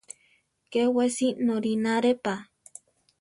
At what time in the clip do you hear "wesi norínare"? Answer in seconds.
0.95-2.11